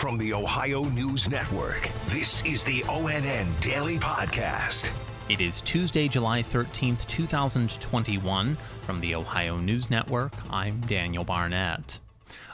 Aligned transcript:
From 0.00 0.16
the 0.16 0.32
Ohio 0.32 0.84
News 0.84 1.28
Network, 1.28 1.90
this 2.06 2.42
is 2.46 2.64
the 2.64 2.80
ONN 2.84 3.60
Daily 3.60 3.98
Podcast. 3.98 4.92
It 5.28 5.42
is 5.42 5.60
Tuesday, 5.60 6.08
July 6.08 6.42
13th, 6.42 7.06
2021. 7.06 8.56
From 8.80 9.00
the 9.02 9.14
Ohio 9.14 9.58
News 9.58 9.90
Network, 9.90 10.32
I'm 10.48 10.80
Daniel 10.80 11.22
Barnett. 11.22 11.98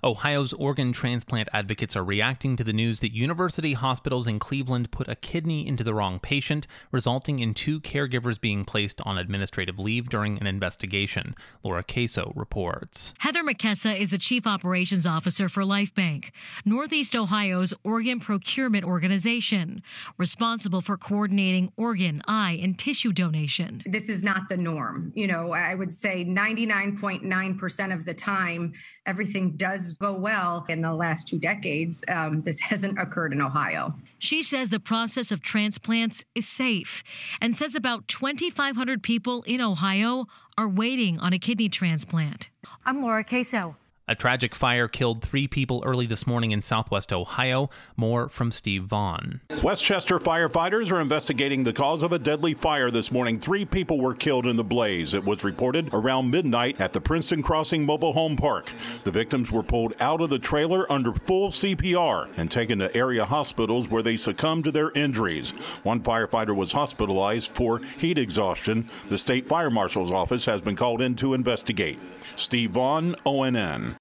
Ohio's 0.07 0.53
organ 0.53 0.93
transplant 0.93 1.49
advocates 1.53 1.97
are 1.97 2.05
reacting 2.05 2.57
to 2.57 2.63
the 2.63 2.73
news 2.73 3.01
that 3.01 3.13
university 3.13 3.73
hospitals 3.73 4.29
in 4.29 4.39
Cleveland 4.39 4.93
put 4.93 5.09
a 5.09 5.17
kidney 5.17 5.67
into 5.67 5.83
the 5.83 5.93
wrong 5.93 6.21
patient, 6.21 6.69
resulting 6.93 7.41
in 7.41 7.53
two 7.53 7.81
caregivers 7.81 8.41
being 8.41 8.65
placed 8.65 9.01
on 9.01 9.19
administrative 9.19 9.81
leave 9.81 10.09
during 10.09 10.39
an 10.39 10.47
investigation. 10.47 11.35
Laura 11.65 11.83
Queso 11.83 12.33
reports. 12.37 13.15
Heather 13.19 13.43
McKessa 13.43 13.99
is 13.99 14.13
the 14.13 14.19
chief 14.19 14.47
operations 14.47 15.07
officer 15.07 15.49
for 15.49 15.65
LifeBank, 15.65 16.31
Northeast 16.65 17.17
Ohio's 17.17 17.75
organ 17.83 18.21
procurement 18.21 18.85
organization, 18.85 19.83
responsible 20.19 20.83
for 20.83 20.97
coordinating 20.97 21.73
organ, 21.77 22.23
eye, 22.29 22.61
and 22.63 22.79
tissue 22.79 23.13
donation. 23.13 23.83
This 23.85 24.09
is 24.09 24.23
not 24.23 24.49
the 24.49 24.57
norm. 24.57 25.11
You 25.17 25.27
know, 25.27 25.51
I 25.51 25.75
would 25.75 25.93
say 25.93 26.25
99.9% 26.25 27.93
of 27.93 28.05
the 28.05 28.15
time, 28.15 28.73
everything 29.05 29.57
does 29.57 29.96
go 29.99 30.13
well 30.13 30.65
in 30.69 30.81
the 30.81 30.93
last 30.93 31.29
two 31.29 31.39
decades. 31.39 32.05
Um, 32.09 32.43
this 32.43 32.61
hasn't 32.61 32.99
occurred 32.99 33.33
in 33.33 33.41
Ohio. 33.41 33.95
She 34.19 34.43
says 34.43 34.71
the 34.71 34.81
process 34.81 35.31
of 35.31 35.43
transplants 35.43 36.25
is 36.35 36.49
safe 36.49 37.03
and 37.41 37.57
says 37.57 37.75
about 37.75 38.09
2,500 38.09 39.03
people 39.03 39.43
in 39.43 39.61
Ohio 39.61 40.27
are 40.57 40.69
waiting 40.69 41.19
on 41.21 41.33
a 41.33 41.39
kidney 41.39 41.69
transplant. 41.69 42.49
I'm 42.85 43.03
Laura 43.03 43.25
Queso. 43.25 43.77
A 44.09 44.15
tragic 44.15 44.55
fire 44.55 44.87
killed 44.87 45.21
three 45.21 45.49
people 45.49 45.83
early 45.85 46.07
this 46.07 46.29
morning 46.29 46.53
in 46.53 46.63
southwest 46.63 47.13
Ohio. 47.13 47.71
More 47.97 48.29
from 48.29 48.53
Steve 48.53 48.85
Vaughn. 48.85 49.41
West 49.65 49.83
Chester 49.83 50.21
firefighters 50.21 50.93
are 50.93 51.01
investigating 51.01 51.65
the 51.65 51.73
cause 51.73 52.05
of 52.05 52.13
a 52.13 52.19
deadly 52.21 52.55
fire 52.55 52.89
this 52.89 53.11
morning. 53.11 53.41
Three 53.41 53.65
people 53.65 53.99
were 53.99 54.15
killed 54.15 54.47
in 54.47 54.57
the 54.57 54.63
blaze. 54.63 55.13
It 55.13 55.25
was 55.25 55.43
reported 55.43 55.91
around 55.93 56.31
midnight 56.31 56.81
at 56.81 56.93
the 56.93 57.01
Princeton 57.01 57.43
Crossing 57.43 57.85
Mobile 57.85 58.13
Home 58.13 58.37
Park. 58.37 58.71
The 59.03 59.11
victims 59.11 59.51
were 59.51 59.65
pulled 59.65 59.95
out 59.99 60.21
of 60.21 60.31
the 60.31 60.39
trailer 60.39 60.91
under 60.91 61.13
full 61.13 61.51
CPR 61.51 62.29
and 62.37 62.49
taken 62.49 62.79
to 62.79 62.97
area 62.97 63.25
hospitals 63.25 63.89
where 63.89 64.03
they 64.03 64.17
succumbed 64.17 64.63
to 64.65 64.71
their 64.71 64.93
injuries. 64.93 65.51
One 65.83 66.01
firefighter 66.01 66.55
was 66.55 66.71
hospitalized 66.71 67.51
for 67.51 67.81
heat 67.81 68.19
exhaustion. 68.19 68.89
The 69.09 69.19
state 69.19 69.49
fire 69.49 69.71
marshal's 69.71 70.13
office 70.13 70.45
has 70.45 70.61
been 70.61 70.77
called 70.77 71.03
in 71.03 71.17
to 71.17 71.35
investigate. 71.35 71.99
Steve 72.37 72.71
Vaughn, 72.73 73.17
ONN. 73.25 73.96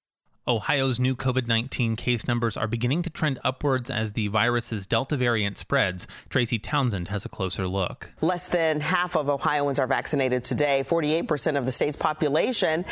Ohio's 0.48 1.00
new 1.00 1.16
COVID 1.16 1.48
19 1.48 1.96
case 1.96 2.28
numbers 2.28 2.56
are 2.56 2.68
beginning 2.68 3.02
to 3.02 3.10
trend 3.10 3.40
upwards 3.44 3.90
as 3.90 4.14
the 4.14 4.28
virus's 4.28 4.86
Delta 4.86 5.18
variant 5.18 5.58
spreads. 5.58 6.06
Tracy 6.30 6.60
Townsend 6.60 7.08
has 7.08 7.26
a 7.26 7.30
closer 7.30 7.68
look. 7.68 8.12
Less 8.22 8.48
than 8.48 8.80
half 8.80 9.16
of 9.16 9.28
Ohioans 9.28 9.80
are 9.80 9.88
vaccinated 9.88 10.44
today. 10.44 10.84
48% 10.86 11.58
of 11.58 11.66
the 11.66 11.72
state's 11.72 11.96
population 11.96 12.84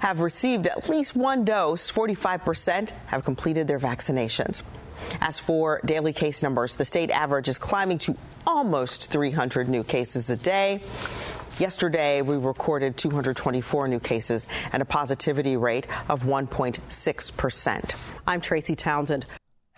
have 0.00 0.18
received 0.18 0.66
at 0.66 0.88
least 0.88 1.14
one 1.14 1.44
dose. 1.44 1.88
45% 1.90 2.90
have 3.06 3.24
completed 3.24 3.68
their 3.68 3.78
vaccinations. 3.78 4.64
As 5.20 5.38
for 5.38 5.80
daily 5.84 6.12
case 6.12 6.42
numbers, 6.42 6.74
the 6.74 6.84
state 6.84 7.10
average 7.12 7.46
is 7.46 7.58
climbing 7.58 7.98
to 7.98 8.16
almost 8.44 9.10
300 9.12 9.68
new 9.68 9.84
cases 9.84 10.30
a 10.30 10.36
day. 10.36 10.80
Yesterday, 11.58 12.22
we 12.22 12.36
recorded 12.36 12.96
224 12.96 13.88
new 13.88 13.98
cases 13.98 14.46
and 14.72 14.80
a 14.80 14.84
positivity 14.84 15.56
rate 15.56 15.88
of 16.08 16.22
1.6%. 16.22 18.16
I'm 18.28 18.40
Tracy 18.40 18.76
Townsend. 18.76 19.26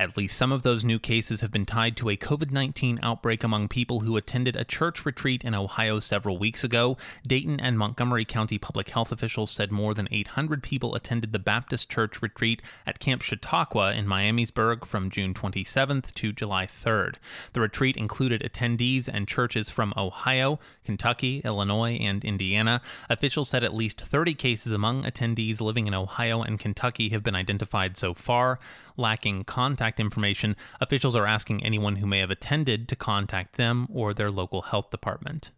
At 0.01 0.17
least 0.17 0.39
some 0.39 0.51
of 0.51 0.63
those 0.63 0.83
new 0.83 0.99
cases 0.99 1.43
have 1.43 1.53
been 1.53 1.67
tied 1.67 1.95
to 1.99 2.09
a 2.09 2.17
COVID 2.17 2.51
19 2.51 3.01
outbreak 3.03 3.45
among 3.45 3.69
people 3.69 4.01
who 4.01 4.17
attended 4.17 4.57
a 4.57 4.65
church 4.65 5.05
retreat 5.05 5.45
in 5.45 5.55
Ohio 5.55 6.01
several 6.01 6.39
weeks 6.39 6.65
ago. 6.65 6.97
Dayton 7.29 7.61
and 7.61 7.79
Montgomery 7.79 8.25
County 8.25 8.57
public 8.57 8.89
health 8.89 9.13
officials 9.13 9.51
said 9.51 9.71
more 9.71 9.93
than 9.93 10.09
800 10.11 10.63
people 10.63 10.95
attended 10.95 11.33
the 11.33 11.39
Baptist 11.39 11.91
Church 11.91 12.23
retreat 12.23 12.63
at 12.87 12.99
Camp 12.99 13.21
Chautauqua 13.21 13.93
in 13.93 14.07
Miamisburg 14.07 14.87
from 14.87 15.11
June 15.11 15.35
27th 15.35 16.15
to 16.15 16.33
July 16.33 16.67
3rd. 16.67 17.17
The 17.53 17.61
retreat 17.61 17.99
included 17.99 18.41
attendees 18.41 19.07
and 19.07 19.29
churches 19.29 19.69
from 19.69 19.93
Ohio, 19.99 20.61
Kentucky, 20.83 21.43
Illinois, 21.45 21.97
and 21.97 22.25
Indiana. 22.25 22.81
Officials 23.11 23.51
said 23.51 23.65
at 23.65 23.75
least 23.75 24.01
30 24.01 24.33
cases 24.33 24.73
among 24.73 25.03
attendees 25.03 25.61
living 25.61 25.87
in 25.87 25.93
Ohio 25.93 26.41
and 26.41 26.59
Kentucky 26.59 27.11
have 27.11 27.23
been 27.23 27.37
identified 27.37 27.99
so 27.99 28.15
far. 28.15 28.59
Lacking 29.01 29.45
contact 29.45 29.99
information, 29.99 30.57
officials 30.79 31.17
are 31.17 31.27
asking 31.27 31.65
anyone 31.65 31.97
who 31.97 32.07
may 32.07 32.19
have 32.19 32.31
attended 32.31 32.87
to 32.89 32.95
contact 32.95 33.57
them 33.57 33.89
or 33.91 34.13
their 34.13 34.31
local 34.31 34.61
health 34.61 34.91
department. 34.91 35.51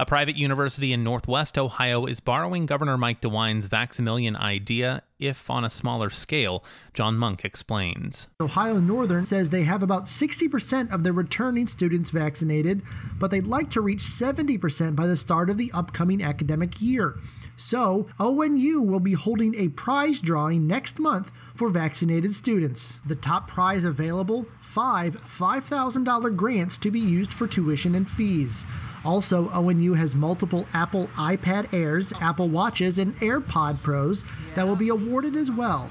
A 0.00 0.06
private 0.06 0.36
university 0.36 0.94
in 0.94 1.04
Northwest 1.04 1.58
Ohio 1.58 2.06
is 2.06 2.20
borrowing 2.20 2.64
Governor 2.64 2.96
Mike 2.96 3.20
DeWine's 3.20 3.68
Vax-a-Million 3.68 4.34
idea, 4.34 5.02
if 5.18 5.50
on 5.50 5.64
a 5.64 5.70
smaller 5.70 6.10
scale. 6.10 6.64
John 6.94 7.16
Monk 7.16 7.44
explains. 7.44 8.28
Ohio 8.40 8.78
Northern 8.78 9.24
says 9.24 9.50
they 9.50 9.62
have 9.62 9.82
about 9.82 10.06
60% 10.06 10.92
of 10.92 11.04
their 11.04 11.12
returning 11.12 11.66
students 11.66 12.10
vaccinated, 12.10 12.82
but 13.18 13.30
they'd 13.30 13.46
like 13.46 13.70
to 13.70 13.80
reach 13.80 14.02
70% 14.02 14.96
by 14.96 15.06
the 15.06 15.16
start 15.16 15.50
of 15.50 15.58
the 15.58 15.70
upcoming 15.74 16.22
academic 16.22 16.80
year. 16.80 17.18
So, 17.56 18.06
ONU 18.20 18.86
will 18.86 19.00
be 19.00 19.14
holding 19.14 19.56
a 19.56 19.68
prize 19.68 20.20
drawing 20.20 20.68
next 20.68 21.00
month 21.00 21.32
for 21.56 21.68
vaccinated 21.68 22.36
students. 22.36 23.00
The 23.04 23.16
top 23.16 23.48
prize 23.48 23.82
available 23.82 24.46
five 24.60 25.20
$5,000 25.26 26.36
grants 26.36 26.78
to 26.78 26.90
be 26.92 27.00
used 27.00 27.32
for 27.32 27.48
tuition 27.48 27.96
and 27.96 28.08
fees. 28.08 28.64
Also, 29.04 29.48
ONU 29.48 29.96
has 29.96 30.14
multiple 30.14 30.66
Apple 30.72 31.08
iPad 31.14 31.72
Airs, 31.72 32.12
Apple 32.20 32.48
Watches, 32.48 32.98
and 32.98 33.16
AirPod 33.16 33.82
Pros 33.82 34.24
that 34.54 34.66
will 34.66 34.76
be 34.76 34.88
awarded 34.88 35.07
as 35.36 35.50
well. 35.50 35.90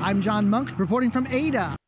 I'm 0.00 0.22
John 0.22 0.48
Monk 0.48 0.78
reporting 0.78 1.10
from 1.10 1.26
Ada. 1.26 1.81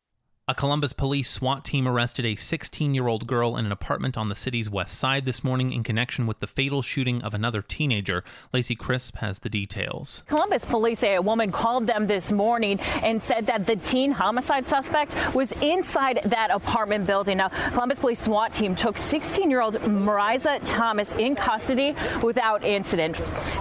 A 0.47 0.53
Columbus 0.53 0.93
police 0.93 1.27
SWAT 1.27 1.65
team 1.65 1.87
arrested 1.87 2.23
a 2.23 2.35
16 2.35 2.93
year 2.93 3.07
old 3.07 3.25
girl 3.25 3.57
in 3.57 3.65
an 3.65 3.71
apartment 3.71 4.15
on 4.15 4.29
the 4.29 4.35
city's 4.35 4.69
west 4.69 4.95
side 4.99 5.25
this 5.25 5.43
morning 5.43 5.73
in 5.73 5.81
connection 5.81 6.27
with 6.27 6.37
the 6.37 6.45
fatal 6.45 6.83
shooting 6.83 7.23
of 7.23 7.33
another 7.33 7.63
teenager. 7.63 8.23
Lacey 8.53 8.75
Crisp 8.75 9.15
has 9.15 9.39
the 9.39 9.49
details. 9.49 10.21
Columbus 10.27 10.63
police 10.63 10.99
say 10.99 11.15
a 11.15 11.21
woman 11.23 11.51
called 11.51 11.87
them 11.87 12.05
this 12.05 12.31
morning 12.31 12.79
and 12.79 13.23
said 13.23 13.47
that 13.47 13.65
the 13.65 13.75
teen 13.77 14.11
homicide 14.11 14.67
suspect 14.67 15.15
was 15.33 15.51
inside 15.63 16.19
that 16.25 16.51
apartment 16.51 17.07
building. 17.07 17.37
Now, 17.37 17.49
Columbus 17.71 17.97
police 17.97 18.19
SWAT 18.19 18.53
team 18.53 18.75
took 18.75 18.99
16 18.99 19.49
year 19.49 19.61
old 19.61 19.77
Mariza 19.77 20.61
Thomas 20.67 21.11
in 21.13 21.35
custody 21.35 21.95
without 22.21 22.63
incident. 22.63 23.15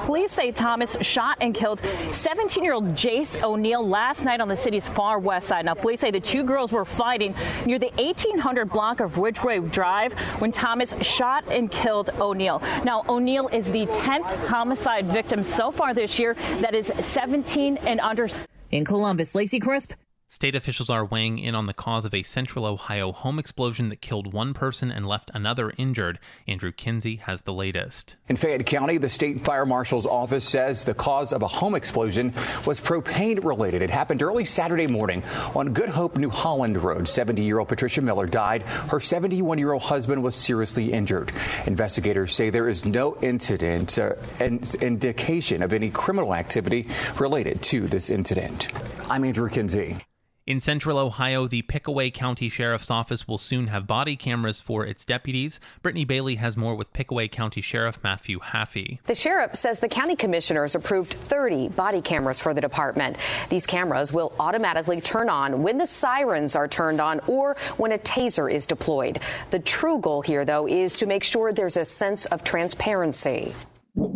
Police 0.05 0.33
say 0.33 0.53
Thomas 0.53 0.99
shot 1.01 1.39
and 1.41 1.55
killed 1.55 1.81
17 2.13 2.63
year 2.63 2.75
old 2.75 2.89
Jace 2.89 3.43
O'Neill 3.43 3.89
last 3.89 4.23
night 4.23 4.43
on 4.43 4.49
the 4.49 4.57
city's 4.57 4.87
far 4.87 5.19
west 5.19 5.49
side. 5.49 5.65
Now, 5.65 5.73
police 5.73 6.01
say 6.01 6.11
the 6.11 6.21
two 6.21 6.43
girls 6.43 6.74
were 6.75 6.85
fighting 6.85 7.35
near 7.65 7.79
the 7.79 7.91
1800 7.97 8.71
block 8.71 9.01
of 9.01 9.19
Ridgeway 9.19 9.61
Drive 9.61 10.13
when 10.41 10.53
Thomas 10.53 10.95
shot 11.01 11.51
and 11.51 11.71
killed 11.71 12.11
O'Neill. 12.21 12.61
Now, 12.85 13.05
O'Neill 13.09 13.49
is 13.49 13.65
the 13.67 13.87
10th 13.87 14.47
homicide 14.47 15.11
victim 15.11 15.43
so 15.43 15.71
far 15.71 15.95
this 15.95 16.19
year 16.19 16.35
that 16.61 16.75
is 16.75 16.93
17 17.01 17.79
and 17.79 18.01
under. 18.01 18.29
In 18.71 18.85
Columbus, 18.85 19.35
Lacey 19.35 19.61
Crisp, 19.61 19.93
State 20.35 20.57
officials 20.57 20.91
are 20.91 21.05
weighing 21.05 21.39
in 21.39 21.55
on 21.55 21.67
the 21.67 21.73
cause 21.73 22.05
of 22.05 22.13
a 22.13 22.25
central 22.25 22.67
Ohio 22.67 23.13
home 23.13 23.39
explosion 23.39 23.89
that 23.89 24.01
killed 24.01 24.33
one 24.33 24.53
person 24.53 24.91
and 24.91 25.07
left 25.07 25.31
another 25.33 25.73
injured. 25.77 26.19
Andrew 26.49 26.73
Kinsey 26.73 27.19
has 27.19 27.43
the 27.43 27.53
latest. 27.53 28.17
In 28.29 28.35
Fayette 28.35 28.67
County, 28.67 28.97
the 28.97 29.09
state 29.09 29.45
fire 29.45 29.65
marshal's 29.65 30.07
office 30.07 30.45
says 30.45 30.85
the 30.85 30.93
cause 30.93 31.33
of 31.33 31.43
a 31.43 31.47
home 31.47 31.77
explosion 31.77 32.33
was 32.67 32.81
propane 32.81 33.45
related. 33.45 33.81
It 33.81 33.91
happened 33.91 34.23
early 34.23 34.45
Saturday 34.45 34.89
morning 34.89 35.23
on 35.55 35.73
Good 35.73 35.89
Hope, 35.89 36.17
New 36.17 36.31
Holland 36.31 36.83
Road. 36.83 37.07
70 37.07 37.41
year 37.41 37.61
old 37.61 37.69
Patricia 37.69 38.03
Miller 38.03 38.27
died. 38.27 38.63
Her 38.63 38.99
71 38.99 39.59
year 39.59 39.71
old 39.71 39.83
husband 39.83 40.21
was 40.25 40.35
seriously 40.35 40.93
injured. 40.93 41.31
Investigators 41.67 42.35
say 42.35 42.51
there 42.51 42.69
is 42.69 42.85
no 42.85 43.17
incident 43.23 44.01
uh, 44.01 44.15
and 44.41 44.75
indication 44.81 45.63
of 45.63 45.73
any 45.73 45.91
criminal 45.91 46.35
activity 46.35 46.89
related 47.21 47.63
to 47.63 47.87
this 47.87 48.11
incident. 48.11 48.67
I'm 49.09 49.25
Andrew 49.25 49.49
Kinsey. 49.49 49.99
In 50.47 50.61
central 50.61 50.99
Ohio, 50.99 51.47
the 51.47 51.63
Pickaway 51.63 52.11
County 52.11 52.51
Sheriff's 52.51 52.91
Office 52.91 53.27
will 53.27 53.39
soon 53.39 53.69
have 53.69 53.87
body 53.87 54.15
cameras 54.15 54.61
for 54.61 54.85
its 54.85 55.03
deputies. 55.07 55.59
Brittany 55.81 56.05
Bailey 56.05 56.35
has 56.35 56.55
more 56.55 56.75
with 56.75 56.93
Pickaway 56.93 57.29
County 57.29 57.63
Sheriff 57.63 57.99
Matthew 58.05 58.41
Hafey. 58.41 58.99
The 59.05 59.15
sheriff 59.15 59.57
says 59.57 59.81
the 59.81 59.89
county 59.89 60.17
commissioners 60.17 60.75
approved 60.75 61.15
30 61.15 61.69
body 61.69 62.03
cameras 62.03 62.41
for 62.41 62.53
the 62.53 62.61
department. 62.61 63.17
These 63.49 63.65
cameras 63.65 64.13
will 64.13 64.35
automatically 64.39 65.01
turn 65.01 65.31
on 65.31 65.63
when 65.63 65.79
the 65.79 65.87
sirens 65.87 66.55
are 66.55 66.69
turned 66.69 67.01
on 67.01 67.21
or 67.27 67.57
when 67.79 67.93
a 67.93 67.99
taser 67.99 68.53
is 68.53 68.67
deployed. 68.67 69.21
The 69.51 69.61
true 69.61 69.99
goal 69.99 70.21
here, 70.21 70.45
though, 70.45 70.69
is 70.69 70.99
to 70.99 71.07
make 71.07 71.25
sure 71.25 71.55
there's 71.55 71.79
a 71.79 71.87
sense 71.87 72.27
of 72.27 72.45
transparency. 72.45 73.55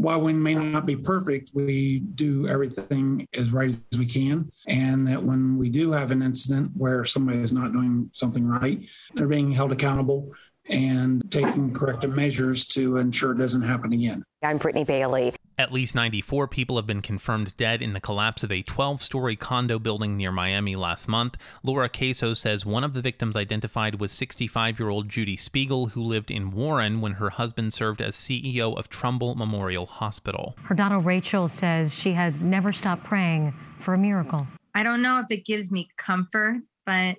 While 0.08 0.22
we 0.22 0.32
may 0.32 0.54
not 0.54 0.86
be 0.86 0.96
perfect, 0.96 1.50
we 1.52 1.98
do 1.98 2.48
everything 2.48 3.28
as 3.34 3.52
right 3.52 3.76
as 3.92 3.98
we 3.98 4.06
can. 4.06 4.50
And 4.66 5.06
that 5.06 5.22
when 5.22 5.58
we 5.58 5.68
do 5.68 5.92
have 5.92 6.12
an 6.12 6.22
incident 6.22 6.70
where 6.74 7.04
somebody 7.04 7.40
is 7.40 7.52
not 7.52 7.74
doing 7.74 8.10
something 8.14 8.46
right, 8.46 8.80
they're 9.12 9.28
being 9.28 9.52
held 9.52 9.70
accountable 9.70 10.34
and 10.70 11.30
taking 11.30 11.74
corrective 11.74 12.12
measures 12.12 12.64
to 12.68 12.96
ensure 12.96 13.32
it 13.32 13.38
doesn't 13.38 13.60
happen 13.60 13.92
again. 13.92 14.24
I'm 14.42 14.56
Brittany 14.56 14.84
Bailey. 14.84 15.34
At 15.58 15.72
least 15.72 15.96
94 15.96 16.46
people 16.46 16.76
have 16.76 16.86
been 16.86 17.02
confirmed 17.02 17.56
dead 17.56 17.82
in 17.82 17.90
the 17.90 18.00
collapse 18.00 18.44
of 18.44 18.52
a 18.52 18.62
12 18.62 19.02
story 19.02 19.34
condo 19.34 19.80
building 19.80 20.16
near 20.16 20.30
Miami 20.30 20.76
last 20.76 21.08
month. 21.08 21.36
Laura 21.64 21.88
Queso 21.88 22.32
says 22.32 22.64
one 22.64 22.84
of 22.84 22.94
the 22.94 23.02
victims 23.02 23.34
identified 23.34 23.98
was 23.98 24.12
65 24.12 24.78
year 24.78 24.88
old 24.88 25.08
Judy 25.08 25.36
Spiegel, 25.36 25.86
who 25.86 26.00
lived 26.00 26.30
in 26.30 26.52
Warren 26.52 27.00
when 27.00 27.14
her 27.14 27.30
husband 27.30 27.74
served 27.74 28.00
as 28.00 28.14
CEO 28.14 28.78
of 28.78 28.88
Trumbull 28.88 29.34
Memorial 29.34 29.86
Hospital. 29.86 30.54
Her 30.62 30.76
daughter 30.76 31.00
Rachel 31.00 31.48
says 31.48 31.92
she 31.92 32.12
had 32.12 32.40
never 32.40 32.70
stopped 32.70 33.02
praying 33.02 33.52
for 33.78 33.94
a 33.94 33.98
miracle. 33.98 34.46
I 34.76 34.84
don't 34.84 35.02
know 35.02 35.18
if 35.18 35.28
it 35.32 35.44
gives 35.44 35.72
me 35.72 35.88
comfort, 35.96 36.58
but 36.86 37.16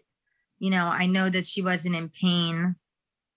you 0.59 0.69
know, 0.69 0.85
I 0.85 1.07
know 1.07 1.29
that 1.29 1.45
she 1.45 1.61
wasn't 1.61 1.95
in 1.97 2.07
pain 2.07 2.77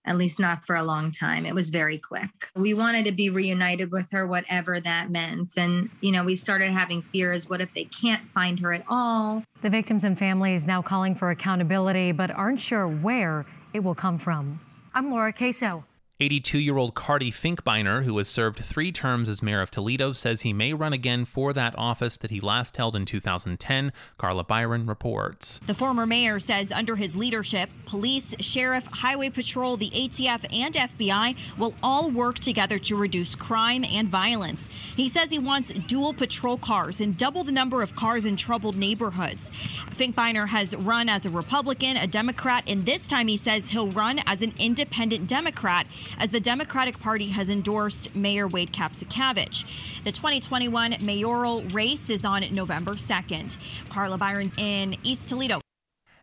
at 0.04 0.18
least 0.18 0.40
not 0.40 0.66
for 0.66 0.76
a 0.76 0.82
long 0.82 1.12
time. 1.12 1.46
It 1.46 1.54
was 1.54 1.70
very 1.70 1.98
quick. 1.98 2.30
We 2.54 2.74
wanted 2.74 3.04
to 3.06 3.12
be 3.12 3.30
reunited 3.30 3.92
with 3.92 4.10
her, 4.10 4.26
whatever 4.26 4.80
that 4.80 5.10
meant. 5.10 5.54
And, 5.56 5.90
you 6.00 6.12
know, 6.12 6.24
we 6.24 6.36
started 6.36 6.72
having 6.72 7.02
fears 7.02 7.48
what 7.48 7.60
if 7.60 7.72
they 7.74 7.84
can't 7.84 8.28
find 8.32 8.58
her 8.60 8.72
at 8.72 8.84
all? 8.88 9.44
The 9.60 9.70
victims 9.70 10.04
and 10.04 10.18
families 10.18 10.66
now 10.66 10.82
calling 10.82 11.14
for 11.14 11.30
accountability, 11.30 12.12
but 12.12 12.30
aren't 12.30 12.60
sure 12.60 12.88
where 12.88 13.46
it 13.72 13.80
will 13.80 13.94
come 13.94 14.18
from. 14.18 14.60
I'm 14.94 15.10
Laura 15.10 15.32
Queso. 15.32 15.84
82 16.22 16.58
year 16.58 16.76
old 16.76 16.94
Carty 16.94 17.32
Finkbeiner, 17.32 18.04
who 18.04 18.16
has 18.18 18.28
served 18.28 18.64
three 18.64 18.92
terms 18.92 19.28
as 19.28 19.42
mayor 19.42 19.60
of 19.60 19.72
Toledo, 19.72 20.12
says 20.12 20.42
he 20.42 20.52
may 20.52 20.72
run 20.72 20.92
again 20.92 21.24
for 21.24 21.52
that 21.52 21.76
office 21.76 22.16
that 22.18 22.30
he 22.30 22.40
last 22.40 22.76
held 22.76 22.94
in 22.94 23.04
2010. 23.04 23.92
Carla 24.18 24.44
Byron 24.44 24.86
reports. 24.86 25.58
The 25.66 25.74
former 25.74 26.06
mayor 26.06 26.38
says 26.38 26.70
under 26.70 26.94
his 26.94 27.16
leadership, 27.16 27.70
police, 27.86 28.36
sheriff, 28.38 28.86
highway 28.86 29.30
patrol, 29.30 29.76
the 29.76 29.90
ATF, 29.90 30.46
and 30.52 30.74
FBI 30.74 31.36
will 31.58 31.74
all 31.82 32.08
work 32.08 32.38
together 32.38 32.78
to 32.78 32.96
reduce 32.96 33.34
crime 33.34 33.84
and 33.84 34.08
violence. 34.08 34.70
He 34.96 35.08
says 35.08 35.28
he 35.28 35.40
wants 35.40 35.72
dual 35.88 36.14
patrol 36.14 36.56
cars 36.56 37.00
and 37.00 37.16
double 37.16 37.42
the 37.42 37.50
number 37.50 37.82
of 37.82 37.96
cars 37.96 38.26
in 38.26 38.36
troubled 38.36 38.76
neighborhoods. 38.76 39.50
Finkbeiner 39.90 40.46
has 40.46 40.76
run 40.76 41.08
as 41.08 41.26
a 41.26 41.30
Republican, 41.30 41.96
a 41.96 42.06
Democrat, 42.06 42.62
and 42.68 42.86
this 42.86 43.08
time 43.08 43.26
he 43.26 43.36
says 43.36 43.70
he'll 43.70 43.88
run 43.88 44.20
as 44.26 44.40
an 44.40 44.54
independent 44.60 45.26
Democrat 45.26 45.88
as 46.18 46.30
the 46.30 46.40
Democratic 46.40 46.98
Party 46.98 47.28
has 47.28 47.48
endorsed 47.48 48.14
Mayor 48.14 48.46
Wade 48.46 48.72
Kapszukiewicz. 48.72 49.64
The 50.04 50.12
2021 50.12 50.96
mayoral 51.00 51.62
race 51.64 52.10
is 52.10 52.24
on 52.24 52.44
November 52.54 52.92
2nd. 52.92 53.56
Carla 53.88 54.18
Byron 54.18 54.52
in 54.56 54.96
East 55.02 55.28
Toledo. 55.28 55.58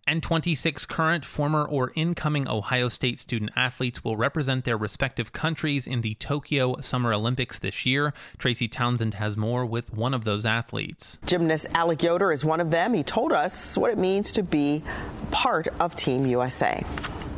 And 0.09 0.24
26 0.24 0.88
current, 0.88 1.24
former, 1.24 1.63
or 1.63 1.91
incoming 1.95 2.47
Ohio 2.47 2.89
State 2.89 3.19
student 3.19 3.51
athletes 3.56 4.03
will 4.03 4.18
represent 4.18 4.65
their 4.65 4.75
respective 4.75 5.31
countries 5.33 5.86
in 5.86 6.01
the 6.01 6.15
Tokyo 6.15 6.81
Summer 6.81 7.13
Olympics 7.13 7.59
this 7.59 7.86
year. 7.86 8.12
Tracy 8.39 8.68
Townsend 8.68 9.13
has 9.13 9.38
more 9.38 9.68
with 9.68 9.94
one 9.94 10.15
of 10.15 10.24
those 10.24 10.47
athletes. 10.47 11.19
Gymnast 11.27 11.68
Alec 11.75 12.01
Yoder 12.01 12.31
is 12.31 12.44
one 12.44 12.59
of 12.59 12.71
them. 12.71 12.95
He 12.95 13.03
told 13.03 13.31
us 13.31 13.77
what 13.77 13.91
it 13.91 14.00
means 14.00 14.31
to 14.31 14.41
be 14.41 14.81
part 15.30 15.68
of 15.80 15.95
Team 15.95 16.25
USA. 16.25 16.83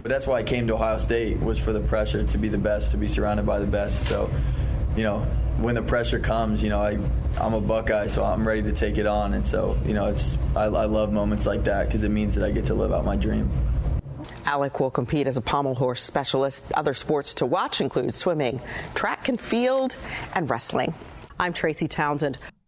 But 0.01 0.09
that's 0.09 0.25
why 0.25 0.39
I 0.39 0.43
came 0.43 0.67
to 0.67 0.73
Ohio 0.73 0.97
State 0.97 1.39
was 1.39 1.59
for 1.59 1.73
the 1.73 1.79
pressure 1.79 2.23
to 2.23 2.37
be 2.37 2.49
the 2.49 2.57
best, 2.57 2.91
to 2.91 2.97
be 2.97 3.07
surrounded 3.07 3.45
by 3.45 3.59
the 3.59 3.67
best. 3.67 4.07
So, 4.07 4.29
you 4.95 5.03
know, 5.03 5.19
when 5.57 5.75
the 5.75 5.81
pressure 5.81 6.19
comes, 6.19 6.63
you 6.63 6.69
know, 6.69 6.81
I 6.81 6.97
I'm 7.39 7.53
a 7.53 7.61
Buckeye, 7.61 8.07
so 8.07 8.23
I'm 8.23 8.47
ready 8.47 8.63
to 8.63 8.71
take 8.71 8.97
it 8.97 9.05
on. 9.05 9.33
And 9.33 9.45
so, 9.45 9.77
you 9.85 9.93
know, 9.93 10.07
it's 10.07 10.37
I, 10.55 10.63
I 10.63 10.85
love 10.85 11.11
moments 11.11 11.45
like 11.45 11.63
that 11.65 11.87
because 11.87 12.03
it 12.03 12.09
means 12.09 12.35
that 12.35 12.43
I 12.43 12.51
get 12.51 12.65
to 12.65 12.73
live 12.73 12.91
out 12.91 13.05
my 13.05 13.15
dream. 13.15 13.49
Alec 14.45 14.79
will 14.79 14.89
compete 14.89 15.27
as 15.27 15.37
a 15.37 15.41
pommel 15.41 15.75
horse 15.75 16.01
specialist. 16.01 16.65
Other 16.73 16.95
sports 16.95 17.35
to 17.35 17.45
watch 17.45 17.79
include 17.79 18.15
swimming, 18.15 18.59
track 18.95 19.29
and 19.29 19.39
field, 19.39 19.95
and 20.33 20.49
wrestling. 20.49 20.93
I'm 21.39 21.53
Tracy 21.53 21.87
Townsend. 21.87 22.37